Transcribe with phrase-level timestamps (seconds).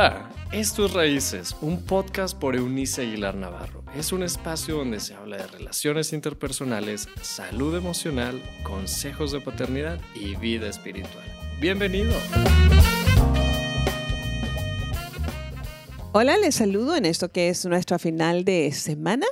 [0.00, 3.82] Hola, esto es Raíces, un podcast por Eunice Aguilar Navarro.
[3.96, 10.36] Es un espacio donde se habla de relaciones interpersonales, salud emocional, consejos de paternidad y
[10.36, 11.24] vida espiritual.
[11.60, 12.12] Bienvenido.
[16.12, 19.26] Hola, les saludo en esto que es nuestra final de semana.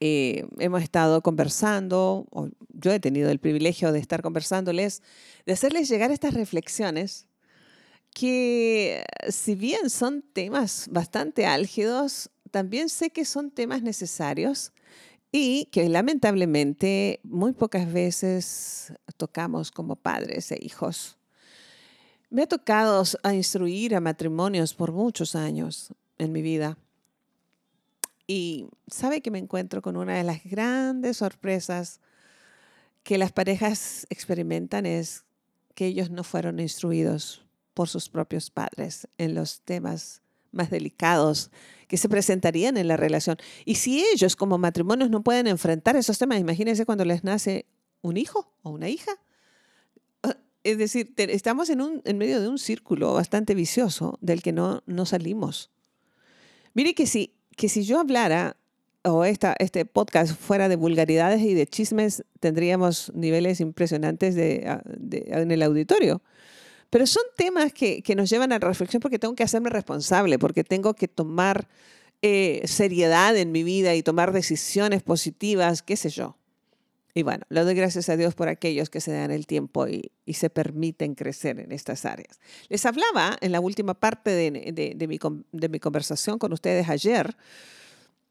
[0.00, 5.04] Eh, hemos estado conversando, o yo he tenido el privilegio de estar conversándoles,
[5.46, 7.28] de hacerles llegar estas reflexiones
[8.14, 14.72] que si bien son temas bastante álgidos, también sé que son temas necesarios
[15.32, 21.18] y que lamentablemente muy pocas veces tocamos como padres e hijos.
[22.30, 26.78] Me ha tocado a instruir a matrimonios por muchos años en mi vida.
[28.28, 32.00] Y sabe que me encuentro con una de las grandes sorpresas
[33.02, 35.24] que las parejas experimentan es
[35.74, 41.50] que ellos no fueron instruidos por sus propios padres en los temas más delicados
[41.88, 43.36] que se presentarían en la relación.
[43.64, 47.66] Y si ellos como matrimonios no pueden enfrentar esos temas, imagínense cuando les nace
[48.00, 49.12] un hijo o una hija.
[50.22, 54.52] Ah, es decir, estamos en, un, en medio de un círculo bastante vicioso del que
[54.52, 55.70] no, no salimos.
[56.72, 58.56] Mire que si, que si yo hablara
[59.04, 64.82] o esta, este podcast fuera de vulgaridades y de chismes, tendríamos niveles impresionantes de, ah,
[65.26, 66.22] en el auditorio.
[66.94, 70.62] Pero son temas que, nos llevan a la reflexión porque tengo que hacerme responsable, porque
[70.62, 71.66] tengo que tomar
[72.22, 76.36] eh, seriedad en mi vida y tomar decisiones positivas, qué sé yo.
[77.12, 80.12] Y bueno, le doy gracias a Dios por aquellos que se dan el tiempo y,
[80.34, 82.38] se permiten crecer en estas áreas.
[82.68, 87.36] Les hablaba en la última parte de mi conversación con ustedes ayer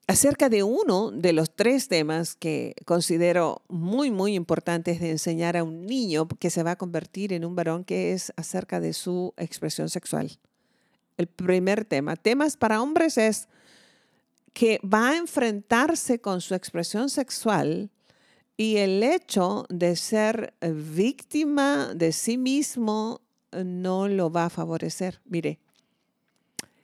[0.08, 5.64] acerca de uno de los tres temas que considero muy, muy importantes de enseñar a
[5.64, 9.34] un niño que se va a convertir en un varón, que es acerca de su
[9.38, 10.38] expresión sexual.
[11.18, 13.48] El primer tema, temas para hombres, es
[14.54, 17.90] que va a enfrentarse con su expresión sexual
[18.58, 23.22] y el hecho de ser víctima de sí mismo
[23.52, 25.22] no lo va a favorecer.
[25.26, 25.60] Mire,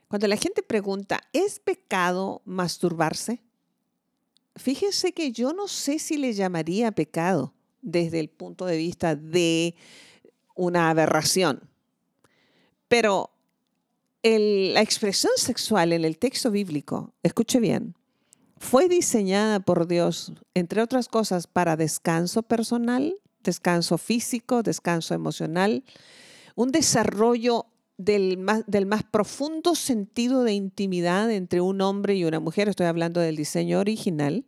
[0.10, 3.44] cuando la gente pregunta, ¿es pecado masturbarse?
[4.56, 9.76] Fíjese que yo no sé si le llamaría pecado desde el punto de vista de
[10.56, 11.70] una aberración.
[12.88, 13.30] Pero
[14.24, 17.96] la expresión sexual en el texto bíblico, escuche bien,
[18.58, 25.84] fue diseñada por Dios, entre otras cosas, para descanso personal, descanso físico, descanso emocional,
[26.56, 27.68] un desarrollo
[28.00, 32.86] del más, del más profundo sentido de intimidad entre un hombre y una mujer, estoy
[32.86, 34.46] hablando del diseño original,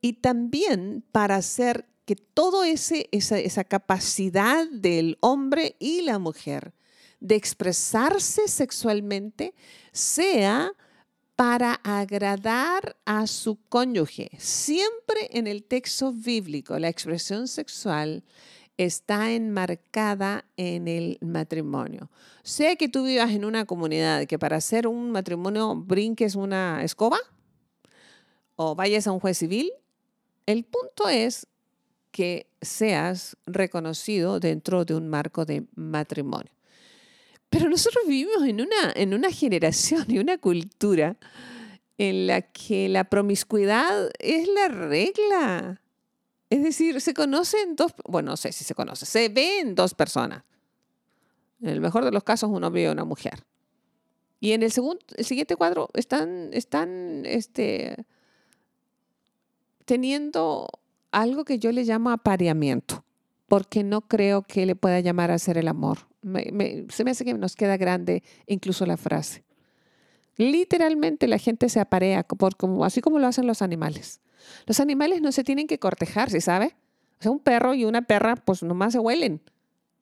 [0.00, 6.74] y también para hacer que toda esa, esa capacidad del hombre y la mujer
[7.20, 9.54] de expresarse sexualmente
[9.92, 10.72] sea
[11.36, 14.30] para agradar a su cónyuge.
[14.36, 18.24] Siempre en el texto bíblico la expresión sexual
[18.84, 22.10] está enmarcada en el matrimonio.
[22.42, 27.18] Sé que tú vivas en una comunidad que para hacer un matrimonio brinques una escoba
[28.56, 29.70] o vayas a un juez civil.
[30.46, 31.46] El punto es
[32.10, 36.52] que seas reconocido dentro de un marco de matrimonio.
[37.50, 41.16] Pero nosotros vivimos en una, en una generación y una cultura
[41.98, 45.79] en la que la promiscuidad es la regla.
[46.50, 50.42] Es decir, se conocen dos, bueno, no sé si se conoce, se ven dos personas.
[51.62, 53.44] En el mejor de los casos, uno ve a una mujer.
[54.40, 58.04] Y en el, segundo, el siguiente cuadro están, están este,
[59.84, 60.68] teniendo
[61.12, 63.04] algo que yo le llamo apareamiento,
[63.46, 66.08] porque no creo que le pueda llamar a hacer el amor.
[66.88, 69.44] se me hace que nos queda grande incluso la frase.
[70.36, 74.20] Literalmente la gente se aparea, por, como, así como lo hacen los animales.
[74.66, 76.76] Los animales no se tienen que cortejar, ¿sí sabe?
[77.18, 79.42] O sea, un perro y una perra, pues nomás se huelen.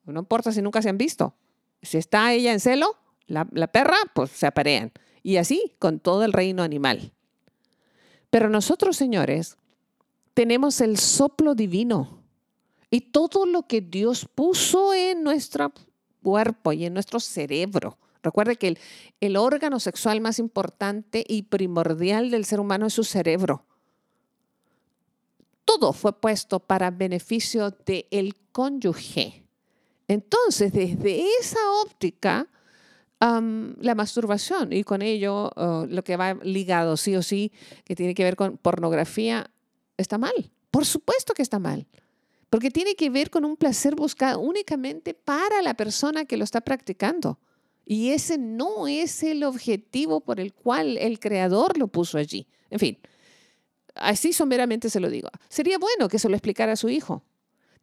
[0.05, 1.35] No importa si nunca se han visto.
[1.83, 2.97] Si está ella en celo,
[3.27, 4.93] la, perra, pues se aparean.
[5.23, 7.13] Y así con todo el reino animal.
[8.31, 9.57] Pero nosotros, señores,
[10.35, 12.23] tenemos el soplo divino
[12.91, 15.73] y todo lo que Dios puso en nuestro
[16.23, 17.99] cuerpo y en nuestro cerebro.
[18.23, 18.77] Recuerde que
[19.21, 23.65] el, órgano sexual más importante y primordial del ser humano es su cerebro
[25.69, 29.45] todo fue puesto para beneficio del el cónyuge.
[30.07, 32.49] Entonces, desde esa óptica,
[33.21, 35.51] la masturbación y con ello
[35.91, 37.53] lo que va ligado sí o sí,
[37.85, 39.51] que tiene que ver con pornografía,
[39.99, 40.51] está mal.
[40.71, 41.87] Por supuesto que está mal.
[42.49, 46.63] Porque tiene que ver con un placer buscado únicamente para la persona que lo está
[46.63, 47.39] practicando.
[47.85, 52.47] Y ese no es el objetivo por el cual el creador lo puso allí.
[52.71, 52.99] En fin,
[53.99, 55.29] así someramente se lo digo.
[55.49, 57.23] Sería bueno que se lo explicara a su hijo.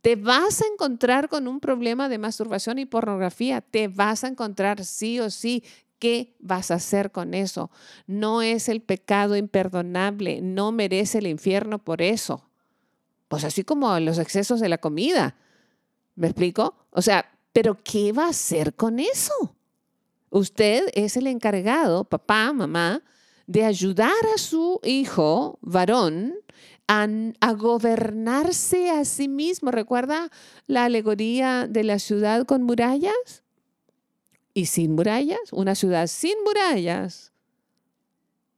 [0.01, 3.61] Te vas a encontrar con un problema de masturbación y pornografía.
[3.61, 5.63] Te vas a encontrar sí o sí.
[5.97, 7.71] ¿Qué vas a hacer con eso?
[8.05, 10.41] No es el pecado imperdonable.
[10.41, 12.47] No merece el infierno por eso.
[13.27, 15.35] Pues así como los excesos de la comida.
[16.15, 16.75] ¿Me explico?
[16.91, 19.55] O sea, ¿pero qué va a hacer con eso?
[20.29, 23.01] Usted es el encargado, papá, mamá,
[23.47, 26.33] de ayudar a su hijo varón
[26.87, 29.71] a, gobernarse a sí mismo.
[29.71, 30.29] ¿Recuerda
[30.67, 33.43] la alegoría de la ciudad con murallas
[34.53, 35.51] y sin murallas?
[35.51, 37.31] Una ciudad sin murallas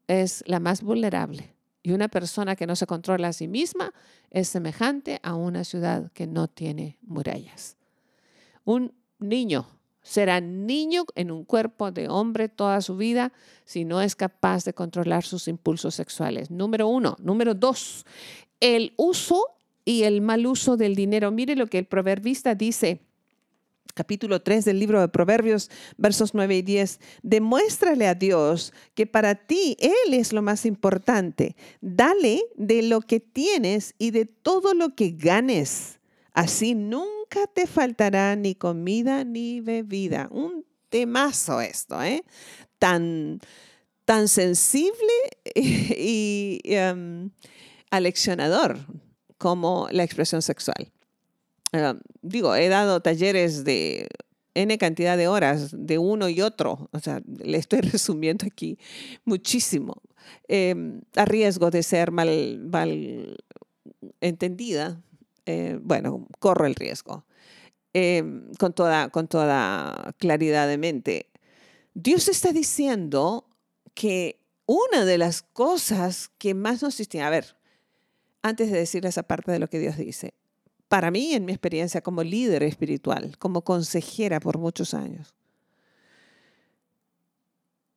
[0.07, 1.53] es la más vulnerable.
[1.83, 3.93] Y una persona que no se controla a sí misma
[4.29, 7.77] es semejante a una ciudad que no tiene murallas.
[8.65, 9.76] Un niño
[10.07, 13.33] Será niño en un cuerpo de hombre toda su vida
[13.65, 16.49] si no es capaz de controlar sus impulsos sexuales.
[16.49, 17.17] Número uno.
[17.19, 18.05] Número dos,
[18.61, 19.43] el uso
[19.83, 21.29] y el mal uso del dinero.
[21.31, 23.01] Mire lo que el proverbista dice
[23.93, 26.99] capítulo 3 del libro de Proverbios, versos 9 y 10.
[27.23, 31.57] Demuéstrale a Dios que para ti Él es lo más importante.
[31.81, 35.99] Dale de lo que tienes y de todo lo que ganes.
[36.31, 40.27] Así nunca nunca te faltará ni comida ni bebida.
[40.31, 42.23] Un temazo esto, ¿eh?
[42.79, 43.39] Tan,
[44.05, 45.13] tan sensible
[45.55, 47.31] y, em,
[47.91, 48.77] aleccionador
[49.37, 50.91] como la expresión sexual.
[51.71, 54.07] Em, digo, he dado talleres de
[54.53, 56.89] N cantidad de horas de uno y otro.
[56.91, 58.77] O sea, le estoy resumiendo aquí
[59.25, 60.01] muchísimo.
[60.47, 63.37] Em, a riesgo de ser mal, mal
[64.21, 65.01] entendida,
[65.47, 67.25] eh, bueno, corro el riesgo
[67.93, 71.31] em, con, toda, con toda claridad de mente.
[71.93, 73.47] Dios está diciendo
[73.93, 77.55] que una de las cosas que más nos distingue, a ver,
[78.41, 80.33] antes de decir esa parte de lo que Dios dice,
[80.89, 85.33] para mí, en mi experiencia como líder espiritual, como consejera por muchos años,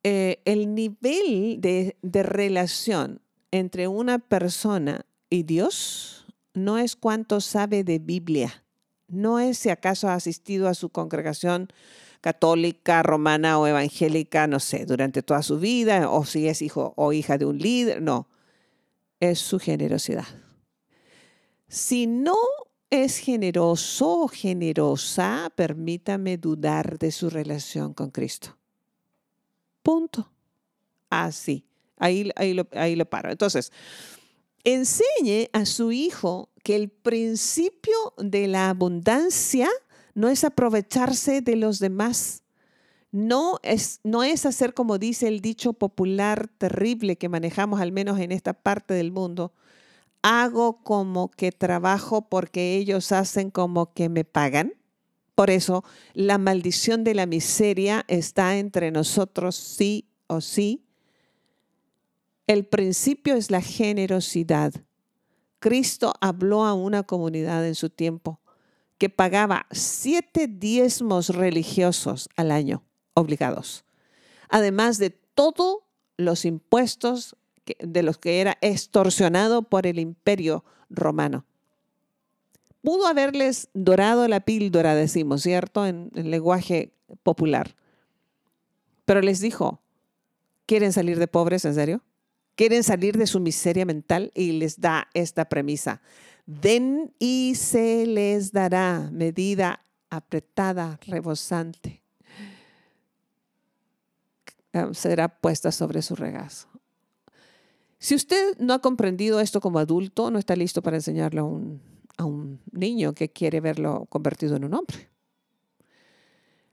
[0.03, 3.21] eh, el nivel de, de relación
[3.51, 6.20] entre una persona y Dios
[6.53, 8.63] no es cuánto sabe de Biblia,
[9.07, 11.67] no es si acaso ha asistido a su congregación
[12.21, 17.11] católica, romana o evangélica, no sé, durante toda su vida, o si es hijo o
[17.11, 18.29] hija de un líder, no,
[19.19, 20.27] es su generosidad.
[21.67, 22.37] Si no
[22.89, 28.57] es generoso o generosa, permítame dudar de su relación con Cristo.
[29.81, 30.31] Punto.
[31.09, 31.65] Así.
[31.97, 33.31] Ahí, ahí, ahí lo paro.
[33.31, 33.71] Entonces,
[34.63, 39.69] enseñe a su hijo que el principio de la abundancia
[40.13, 42.43] no es aprovecharse de los demás.
[43.11, 48.19] No es, no es hacer como dice el dicho popular terrible que manejamos al menos
[48.19, 49.53] en esta parte del mundo.
[50.21, 54.73] Hago como que trabajo porque ellos hacen como que me pagan.
[55.35, 55.83] Por eso
[56.13, 60.85] la maldición de la miseria está entre nosotros sí o sí
[62.47, 64.73] el principio es la generosidad.
[65.59, 68.39] Cristo habló a una comunidad en su tiempo
[68.97, 72.83] que pagaba siete diezmos religiosos al año,
[73.13, 73.83] obligados,
[74.49, 75.79] además de todos
[76.17, 77.35] los impuestos
[77.79, 81.45] de los que era extorsionado por el imperio romano.
[82.83, 85.85] Pudo haberles dorado la píldora, decimos, ¿cierto?
[85.85, 86.93] En el lenguaje
[87.23, 87.75] popular.
[89.05, 89.81] Pero les dijo,
[90.65, 92.01] ¿quieren salir de pobres, en serio?
[92.61, 95.99] Quieren salir de su miseria mental y les da esta premisa.
[96.45, 102.03] Den y se les dará medida apretada, rebosante.
[104.73, 106.67] Ah, será puesta sobre su regazo.
[107.97, 111.81] Si usted no ha comprendido esto como adulto, no está listo para enseñarlo a un,
[112.17, 115.09] a un niño que quiere verlo convertido en un hombre.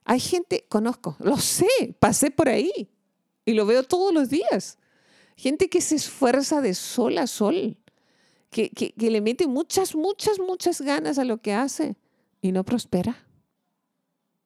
[0.04, 2.90] Hay gente, conozco, lo sé, pasé por ahí
[3.46, 4.77] y lo veo todos los días
[5.38, 7.78] gente que se esfuerza de sol a sol,
[8.50, 11.96] que, le mete muchas, muchas, muchas ganas a lo que hace
[12.42, 13.24] y no prospera.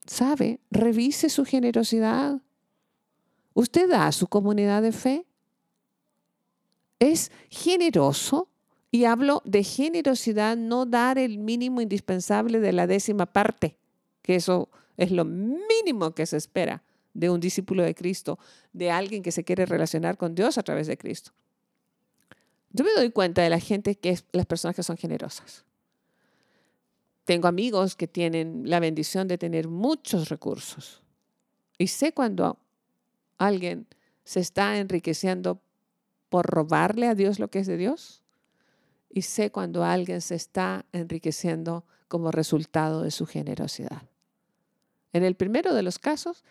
[0.06, 0.60] ¿Sabe?
[0.70, 2.42] Revise su generosidad.
[3.54, 5.26] ¿Usted da a su comunidad de fe?
[6.98, 8.48] ¿Es generoso?
[8.90, 13.78] Y hablo de generosidad, no dar el mínimo indispensable de la décima parte,
[14.20, 14.68] que eso
[14.98, 16.82] es lo mínimo que se espera
[17.14, 18.38] de un discípulo de Cristo,
[18.72, 21.32] de alguien que se quiere relacionar con Dios a través de Cristo.
[22.70, 25.64] Yo me doy cuenta de la gente que es las personas que son generosas.
[27.24, 31.02] Tengo amigos que tienen la bendición de tener muchos recursos
[31.78, 32.58] Y sé cuando
[33.38, 33.86] alguien
[34.24, 35.60] se está enriqueciendo
[36.28, 38.22] por robarle a Dios lo que es de Dios.
[39.10, 44.02] Y sé cuando alguien se está enriqueciendo como resultado de su generosidad.
[45.12, 46.44] En el primero de los casos,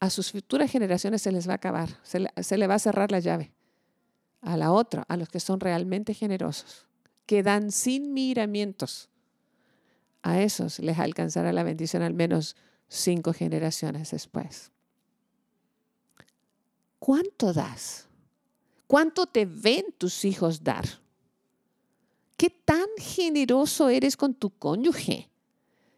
[0.00, 2.18] a sus futuras generaciones se les va a acabar, se
[2.58, 3.52] le, va a cerrar la llave.
[4.42, 6.86] A la otra, a los que son realmente generosos,
[7.24, 9.08] que dan sin miramientos,
[10.22, 12.56] a esos les alcanzará la bendición al menos
[12.88, 14.70] cinco generaciones después.
[16.98, 18.08] ¿Cuánto das?
[18.86, 20.84] ¿Cuánto te ven tus hijos dar?
[22.36, 25.30] ¿Qué tan generoso eres con tu cónyuge?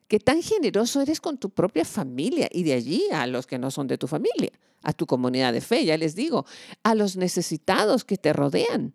[0.08, 2.48] ¿Qué tan generoso eres con tu propia familia?
[2.50, 4.50] Y de allí a los que no son de tu familia,
[4.82, 6.46] a tu comunidad de fe, ya les digo,
[6.82, 8.94] a los necesitados que te rodean.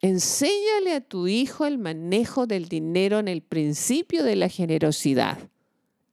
[0.00, 5.38] Enséñale a tu hijo el manejo del dinero en el principio de la generosidad.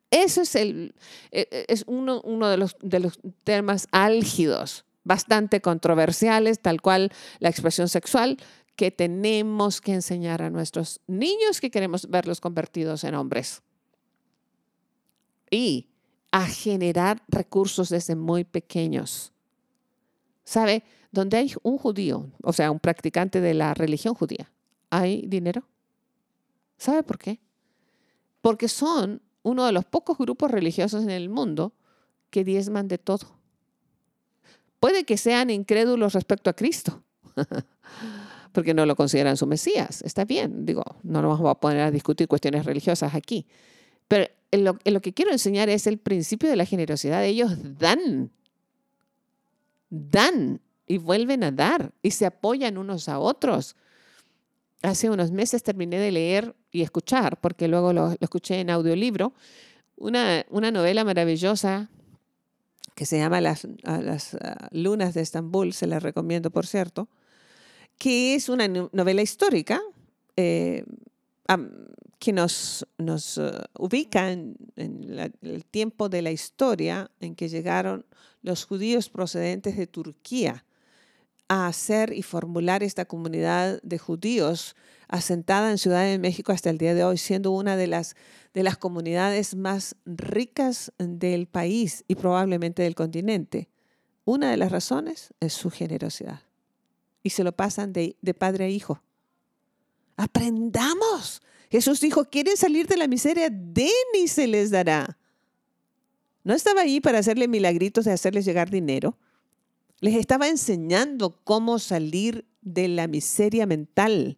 [0.09, 0.95] Ese es, el,
[1.31, 7.12] e, e, es uno, uno de, los, de los temas álgidos, bastante controversiales, tal cual
[7.39, 8.38] la expresión sexual,
[8.79, 13.62] que tenemos que enseñar a nuestros niños que queremos verlos convertidos en hombres.
[15.51, 15.89] Y
[16.31, 19.33] a generar recursos desde muy pequeños.
[20.45, 20.83] ¿Sabe?
[21.12, 24.50] Donde hay un judío, o sea, un practicante de la religión judía,
[24.89, 25.67] ¿hay dinero?
[26.77, 27.41] ¿Sabe por qué?
[28.39, 31.74] Porque son uno de los pocos grupos religiosos en el mundo
[32.29, 33.27] que diezman de todo.
[34.79, 37.03] Puede que sean incrédulos respecto a Cristo,
[38.59, 40.01] porque no lo consideran su Mesías.
[40.01, 43.47] Está bien, digo, no nos vamos a poner a discutir cuestiones religiosas aquí.
[44.09, 47.23] Pero lo, lo que quiero enseñar es el principio de la generosidad.
[47.23, 48.31] Ellos dan,
[49.89, 53.77] dan y vuelven a dar y se apoyan unos a otros.
[54.81, 59.31] Hace unos meses terminé de leer y escuchar, porque luego lo, escuché en audiolibro,
[59.95, 61.87] una, una, novela maravillosa
[62.93, 64.37] que se llama Las, las
[64.71, 67.07] Lunas de Estambul, se la recomiendo por cierto,
[68.00, 69.79] que es una novela histórica
[70.36, 70.84] eh,
[72.18, 78.06] que nos, nos uh, ubica en, el tiempo de la historia en que llegaron
[78.41, 80.65] los judíos procedentes de Turquía
[81.50, 84.75] a hacer y formular esta comunidad de judíos
[85.08, 88.15] asentada en Ciudad de México hasta el día de hoy, siendo una de las,
[88.53, 93.70] de las comunidades más ricas del país y probablemente del continente.
[94.24, 96.49] Una de las razones es su generosidad.
[97.23, 99.01] Y se lo pasan de, de padre a hijo.
[100.15, 101.41] Aprendamos.
[101.69, 105.17] Jesús dijo, quieren salir de la miseria, den y se les dará.
[106.43, 109.17] No estaba ahí para hacerle milagritos de hacerles llegar dinero
[110.01, 114.38] les estaba enseñando cómo salir de la miseria mental,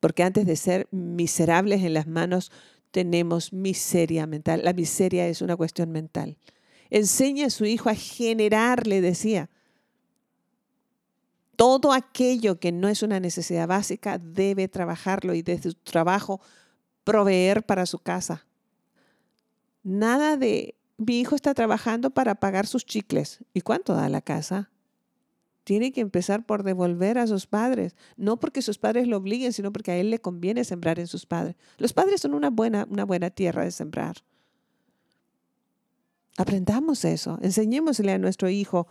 [0.00, 2.52] porque antes de ser miserables en las manos,
[2.90, 4.60] tenemos miseria mental.
[4.62, 6.36] La miseria es una cuestión mental.
[6.90, 9.50] Enseña a su hijo a generar, le decía.
[11.56, 16.40] Todo aquello que no es una necesidad básica debe trabajarlo y desde su trabajo
[17.04, 18.46] proveer para su casa.
[19.82, 23.40] Nada de mi hijo está trabajando para pagar sus chicles.
[23.52, 24.70] ¿Y cuánto da la casa?
[25.64, 29.72] tiene que empezar por devolver a sus padres, no porque sus padres lo obliguen, sino
[29.72, 31.56] porque a él le conviene sembrar en sus padres.
[31.78, 34.16] Los padres son una buena, una buena tierra de sembrar.
[36.36, 38.86] Aprendamos eso, enseñémosle a nuestro hijo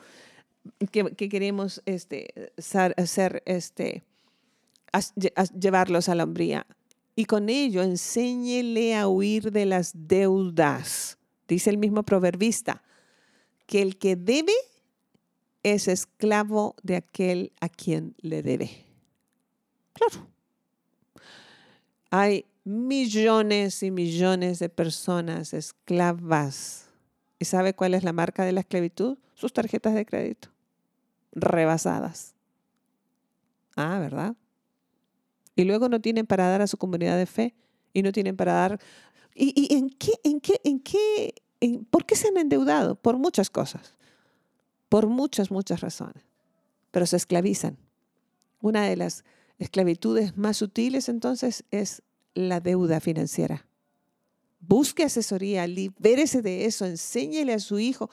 [0.92, 2.52] que, queremos este,
[2.98, 4.04] hacer, este,
[5.60, 6.66] llevarlos a la hombría.
[7.16, 11.18] Y con ello enséñele a huir de las deudas.
[11.48, 12.84] Dice el mismo proverbista,
[13.68, 14.54] que el que debe
[15.62, 18.86] es esclavo de aquel a quien le debe.
[19.94, 20.28] Claro.
[22.10, 26.90] Hay millones y millones de personas esclavas.
[27.40, 29.18] ¿Y sabe cuál es la marca de la esclavitud?
[29.36, 30.53] Sus tarjetas de crédito.
[31.34, 32.36] Rebasadas.
[33.76, 34.36] Ah, ¿verdad?
[35.56, 37.56] Y luego no tienen para dar a su comunidad de fe
[37.92, 38.80] y no tienen para dar...
[39.36, 41.34] ¿Y, en qué, en qué, en qué,
[41.90, 42.96] por qué se han endeudado?
[42.96, 43.98] Por muchas cosas
[44.94, 46.24] por muchas, muchas razones,
[46.92, 47.80] pero se esclavizan.
[48.62, 49.24] Una de las
[49.58, 52.04] esclavitudes más sutiles entonces es
[52.36, 53.66] la deuda financiera.
[54.60, 58.12] Busque asesoría, libérese de eso, enséñele a su hijo.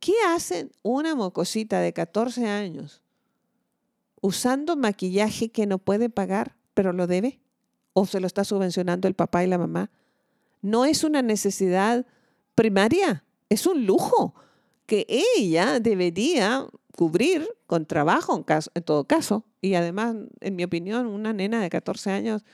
[0.00, 3.02] ¿Qué hacen una mocosita de 14 años
[4.22, 7.40] usando maquillaje que no puede pagar, pero lo debe?
[7.92, 9.90] ¿O se lo está subvencionando el papá y la mamá?
[10.62, 12.06] No es una necesidad
[12.54, 14.34] primaria, es un lujo
[14.86, 16.66] que ella debería
[16.96, 19.44] cubrir con trabajo en, en todo caso.
[19.60, 22.44] Y además, en mi opinión, una nena de 14 años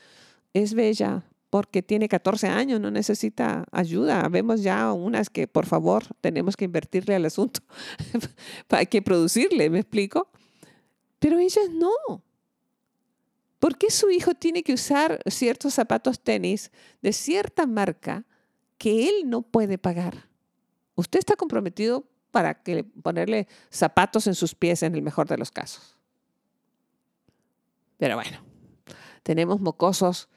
[0.53, 4.27] es bella, porque tiene 14 años, no necesita ayuda.
[4.29, 7.61] Vemos ya unas que, por favor, tenemos que invertirle al asunto,
[8.69, 10.29] hay que producirle, ¿me explico?
[11.19, 12.23] Pero ellas no.
[13.59, 18.25] ¿Por qué su hijo tiene que usar ciertos zapatos tenis de cierta marca
[18.77, 20.29] que él no puede pagar?
[20.95, 25.51] Usted está comprometido para que ponerle zapatos en sus pies en el mejor de los
[25.51, 25.97] casos.
[27.97, 28.37] Pero bueno,
[29.23, 30.29] tenemos mocosos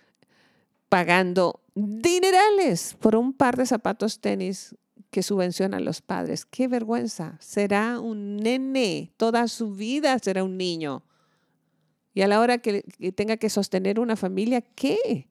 [0.91, 4.77] pagando dinerales por un par de zapatos tenis
[5.11, 6.45] que subvencionan los padres.
[6.45, 7.39] ¡Qué vergüenza!
[7.41, 11.05] Será un nene, toda su vida será un niño.
[12.13, 12.83] Y a la hora que,
[13.15, 15.29] tenga que sostener una familia, ¿qué?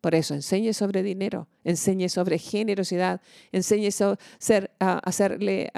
[0.00, 3.20] Por eso, enseñe sobre dinero, enseñe sobre generosidad,
[3.52, 5.70] enseñe ser, hacerle,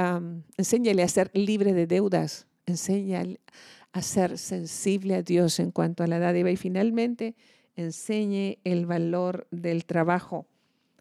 [0.57, 3.39] enséñele a ser libre de deudas, enseñe
[3.93, 7.35] a ser sensible a Dios en cuanto a la dádiva y finalmente
[7.77, 10.47] enseñe el valor del trabajo.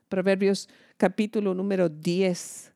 [0.07, 2.71] Proverbios capítulo número 10.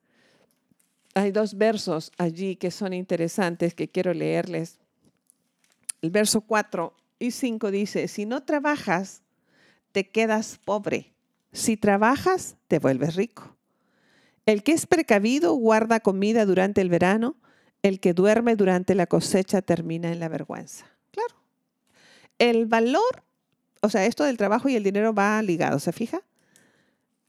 [1.16, 4.80] Hay dos versos allí que son interesantes que quiero leerles.
[6.02, 9.22] El verso 4 y 5 dice, si no trabajas,
[9.92, 11.14] te quedas pobre.
[11.52, 13.56] Si trabajas, te vuelves rico.
[14.46, 17.38] El que es precavido guarda comida durante el verano,
[17.82, 20.86] el que duerme durante la cosecha termina en la vergüenza.
[21.12, 21.36] Claro.
[22.40, 23.24] El valor
[23.84, 26.22] o sea, esto del trabajo y el dinero va ligado, ¿se fija?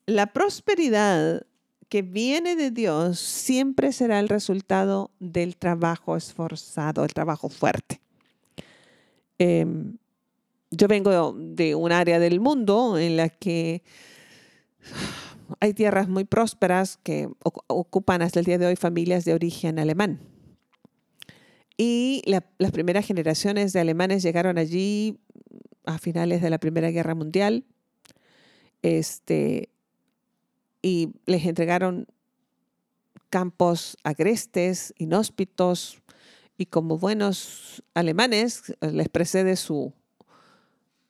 [0.07, 1.45] La prosperidad
[1.89, 8.01] que viene de Dios siempre será el resultado del trabajo esforzado, el trabajo fuerte.
[9.39, 9.97] Em,
[10.71, 13.83] yo vengo de un área del mundo en la que
[15.59, 17.29] hay tierras muy prósperas que
[17.67, 20.21] ocupan hasta el día de hoy familias de origen alemán.
[21.77, 25.19] Y las primeras generaciones de alemanes llegaron allí
[25.85, 27.65] a finales de la Primera Guerra Mundial.
[28.83, 29.71] Este,
[30.83, 32.07] y les entregaron
[33.31, 36.03] campos agrestes, inhóspitos,
[36.57, 39.93] y como buenos alemanes les precede su,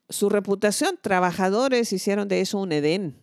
[0.09, 0.99] su reputación.
[1.01, 3.17] Trabajadores hicieron de eso un Edén.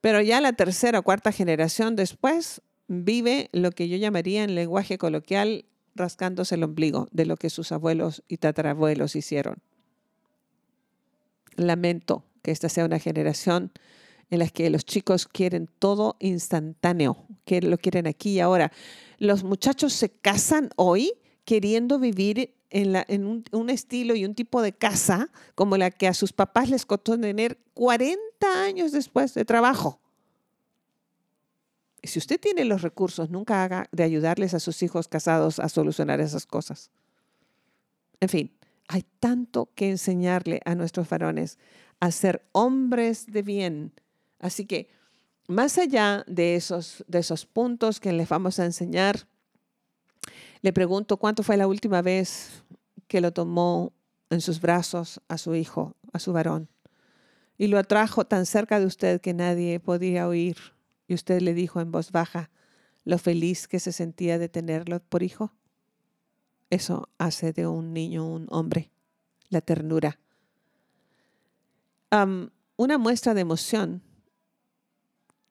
[0.00, 4.98] Pero ya la tercera o cuarta generación después vive lo que yo llamaría en lenguaje
[4.98, 9.62] coloquial rascándose el ombligo de lo que sus abuelos y tatarabuelos hicieron
[11.56, 13.72] lamento que esta sea una generación
[14.30, 18.72] en la que los chicos quieren todo instantáneo, que lo quieren aquí y ahora.
[19.18, 21.12] Los muchachos se casan hoy
[21.44, 26.32] queriendo vivir en, un, estilo y un tipo de casa como la que a sus
[26.32, 28.18] papás les costó tener 40
[28.64, 30.00] años después de trabajo.
[32.02, 36.20] Si usted tiene los recursos, nunca haga de ayudarles a sus hijos casados a solucionar
[36.20, 36.90] esas cosas.
[38.20, 38.50] En fin,
[38.88, 41.58] hay tanto que enseñarle a nuestros varones
[42.00, 43.92] a ser hombres de bien.
[44.38, 44.88] Así que,
[45.48, 49.26] más allá de esos, de esos puntos que les vamos a enseñar,
[50.62, 52.62] le pregunto cuánto fue la última vez
[53.06, 53.92] que lo tomó
[54.30, 56.68] en sus brazos a su hijo, a su varón,
[57.56, 60.56] y lo atrajo tan cerca de usted que nadie podía oír,
[61.06, 62.50] y usted le dijo en voz baja
[63.04, 65.52] lo feliz que se sentía de tenerlo por hijo.
[66.70, 68.90] Eso hace de un niño un hombre,
[69.48, 70.18] la ternura.
[72.76, 74.02] una muestra de emoción.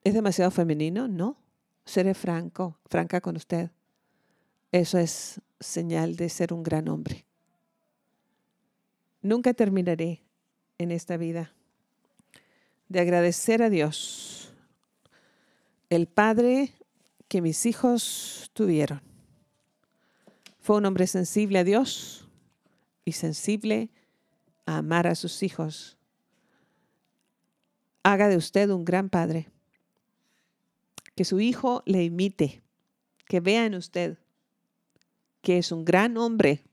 [0.04, 1.08] ¿Es demasiado femenino?
[1.08, 1.38] No.
[1.86, 3.70] Seré franco, franca con usted.
[4.72, 7.26] Eso es señal de ser un gran hombre.
[9.22, 10.24] Nunca terminaré
[10.78, 11.54] en esta vida
[12.90, 14.54] de agradecer a Dios,
[15.90, 16.74] el Padre
[17.28, 19.13] que mis hijos tuvieron
[20.64, 22.26] fue un hombre sensible a Dios
[23.04, 23.90] y sensible
[24.66, 25.98] a amar a sus hijos.
[28.02, 29.50] Haga de usted un gran padre.
[31.16, 32.64] Que su hijo le imite,
[33.28, 34.18] que vea en usted
[35.42, 36.64] que es un gran hombre,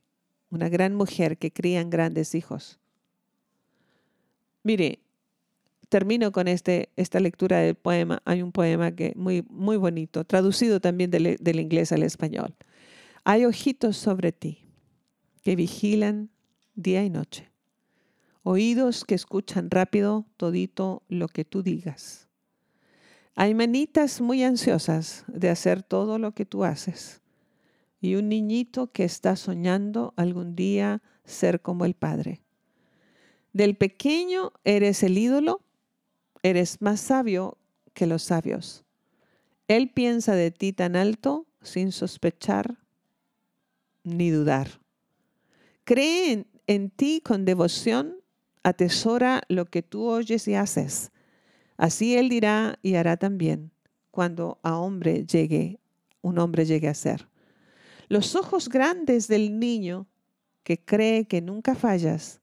[0.51, 2.79] una gran mujer que crían grandes hijos.
[4.63, 5.01] Mire,
[5.89, 8.23] termino con este, esta lectura del poema.
[8.25, 12.55] Hay un poema que muy, muy bonito, traducido también del, del inglés al español.
[13.25, 14.67] Hay ojitos sobre ti
[15.43, 16.31] que vigilan
[16.75, 17.51] día y noche,
[18.43, 22.29] oídos que escuchan rápido todito lo que tú digas.
[23.35, 27.21] Hay manitas muy ansiosas de hacer todo lo que tú haces
[28.01, 32.41] y un niñito que está soñando algún día ser como el Padre.
[33.53, 35.61] Del pequeño eres el ídolo,
[36.43, 37.59] eres más sabio
[37.93, 38.85] que los sabios.
[39.69, 42.79] Él piensa de ti tan alto sin sospechar
[44.17, 44.81] ni dudar.
[45.85, 48.17] Cree en, ti con devoción
[48.63, 51.11] atesora lo que tú oyes y haces.
[51.77, 53.73] Así él dirá y hará también
[54.11, 55.81] cuando a hombre llegue,
[56.21, 57.29] un hombre llegue a ser.
[58.09, 60.07] Los ojos grandes del niño
[60.63, 62.41] que cree que nunca fallas,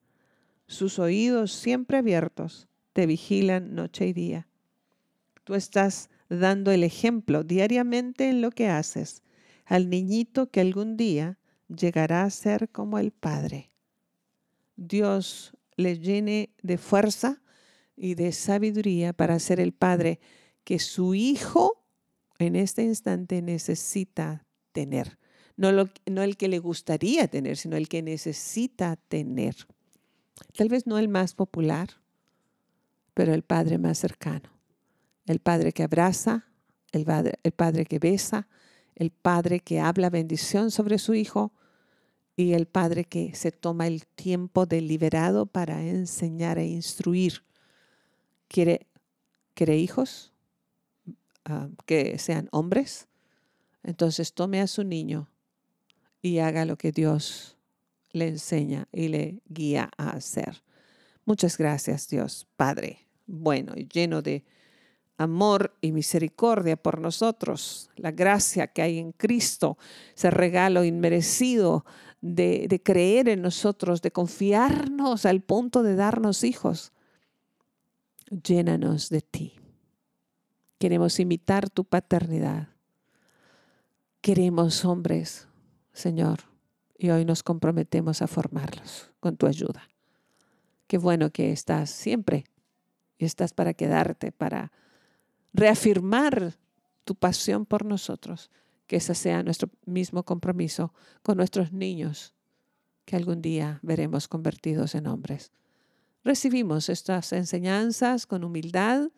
[0.65, 4.47] sus oídos siempre abiertos, te vigilan noche y día.
[5.43, 9.23] Tú estás dando el ejemplo diariamente en lo que haces
[9.67, 13.71] al niñito que algún día llegará a ser como el Padre.
[14.75, 17.41] Dios le llene de fuerza
[17.95, 20.19] y de sabiduría para ser el Padre
[20.63, 21.84] que su Hijo
[22.39, 25.17] en este instante necesita tener.
[25.56, 29.56] No, no el que le gustaría tener, sino el que necesita tener.
[30.56, 31.89] Tal vez no el más popular,
[33.13, 34.49] pero el Padre más cercano.
[35.25, 36.45] El Padre que abraza,
[36.91, 38.47] el padre, el padre que besa,
[38.97, 41.53] el Padre que habla bendición sobre su Hijo
[42.36, 47.43] y el Padre que se toma el tiempo deliberado para enseñar e instruir.
[48.47, 48.88] ¿Quiere,
[49.53, 50.33] quiere hijos
[51.45, 53.07] ah, que sean hombres?
[53.83, 55.29] Entonces tome a su niño
[56.21, 57.55] y haga lo que Dios
[58.12, 60.63] le enseña y le guía a hacer.
[61.23, 64.43] Muchas gracias Dios, Padre, bueno y lleno de
[65.17, 69.77] amor y misericordia por nosotros, la gracia que hay en Cristo,
[70.15, 71.86] ese regalo inmerecido
[72.21, 76.93] de, creer en nosotros, de confiarnos al punto de darnos hijos.
[78.30, 79.53] Llénanos de ti.
[80.77, 82.69] Queremos imitar tu paternidad.
[84.21, 85.47] Queremos hombres,
[85.93, 86.41] Señor,
[86.97, 89.88] y hoy nos comprometemos a formarlos con tu ayuda.
[90.88, 92.45] Qué bueno que estás siempre
[93.17, 94.71] y estás para quedarte, para
[95.53, 96.57] reafirmar
[97.03, 98.51] tu pasión por nosotros,
[98.86, 102.33] que ese sea nuestro mismo compromiso con nuestros niños,
[103.05, 105.51] que algún día veremos convertidos en hombres.
[106.23, 109.10] Recibimos estas enseñanzas con humildad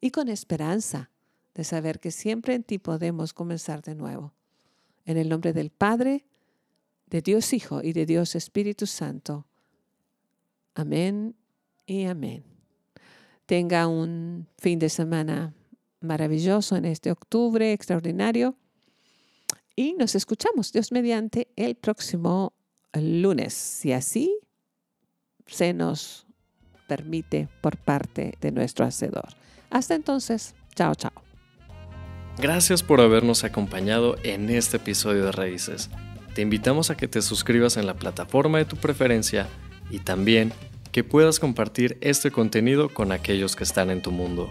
[0.00, 1.10] y con esperanza
[1.54, 4.34] de saber que siempre en ti podemos comenzar de nuevo.
[5.04, 6.24] En el nombre del Padre,
[7.06, 9.46] de Dios Hijo y de Dios Espíritu Santo.
[10.74, 11.34] Amén
[11.86, 12.44] y amén.
[13.46, 15.54] Tenga un fin de semana
[16.00, 18.56] maravilloso en este octubre extraordinario.
[19.74, 22.54] Y nos escuchamos, Dios mediante, el próximo
[22.94, 24.38] lunes, si así
[25.46, 26.26] se nos
[26.88, 29.28] permite por parte de nuestro Hacedor.
[29.70, 31.12] Hasta entonces, chao, chao.
[32.38, 35.90] Gracias por habernos acompañado en este episodio de Raíces.
[36.34, 39.48] Te invitamos a que te suscribas en la plataforma de tu preferencia
[39.90, 40.52] y también
[40.92, 44.50] que puedas compartir este contenido con aquellos que están en tu mundo.